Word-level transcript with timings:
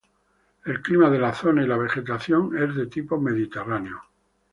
El 0.65 0.81
clima 0.81 1.11
de 1.11 1.19
la 1.19 1.31
zona 1.31 1.61
y 1.61 1.67
la 1.67 1.77
vegetación 1.77 2.57
es 2.57 2.73
de 2.75 2.87
tipo 2.87 3.21
mediterráneo. 3.21 4.01